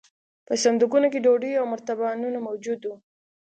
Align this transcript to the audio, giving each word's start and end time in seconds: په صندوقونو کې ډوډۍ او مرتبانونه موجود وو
په 0.47 0.53
صندوقونو 0.63 1.07
کې 1.13 1.23
ډوډۍ 1.25 1.51
او 1.59 1.65
مرتبانونه 1.73 2.37
موجود 2.47 2.79
وو 2.83 2.95